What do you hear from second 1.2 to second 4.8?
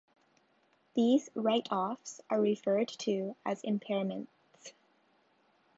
write-offs are referred to as impairments.